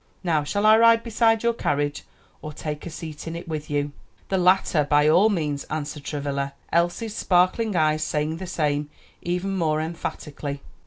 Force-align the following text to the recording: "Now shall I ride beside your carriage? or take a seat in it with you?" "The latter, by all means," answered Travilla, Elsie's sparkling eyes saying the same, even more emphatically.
"Now 0.23 0.43
shall 0.43 0.65
I 0.65 0.77
ride 0.79 1.03
beside 1.03 1.43
your 1.43 1.53
carriage? 1.53 2.03
or 2.41 2.53
take 2.53 2.87
a 2.87 2.89
seat 2.89 3.27
in 3.27 3.35
it 3.35 3.47
with 3.47 3.69
you?" 3.69 3.91
"The 4.29 4.37
latter, 4.39 4.83
by 4.83 5.07
all 5.07 5.29
means," 5.29 5.63
answered 5.65 6.05
Travilla, 6.05 6.55
Elsie's 6.73 7.15
sparkling 7.15 7.75
eyes 7.75 8.03
saying 8.03 8.37
the 8.37 8.47
same, 8.47 8.89
even 9.21 9.55
more 9.55 9.79
emphatically. 9.79 10.63